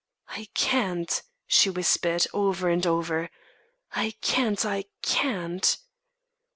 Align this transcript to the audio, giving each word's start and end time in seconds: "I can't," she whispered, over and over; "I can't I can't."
"I 0.29 0.47
can't," 0.55 1.21
she 1.45 1.69
whispered, 1.69 2.25
over 2.33 2.69
and 2.71 2.87
over; 2.87 3.29
"I 3.91 4.15
can't 4.21 4.65
I 4.65 4.85
can't." 5.03 5.77